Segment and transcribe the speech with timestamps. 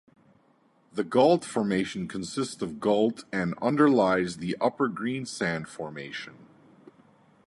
[0.91, 6.33] The Gault Formation consists of gault and underlies the Upper Greensand Formation.